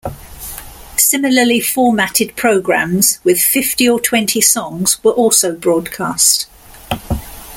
Similarly 0.97 1.59
formatted 1.59 2.35
programmes 2.35 3.19
with 3.23 3.39
fifty 3.39 3.87
or 3.87 3.99
twenty 3.99 4.41
songs 4.41 4.97
were 5.03 5.11
also 5.11 5.55
broadcast. 5.55 6.47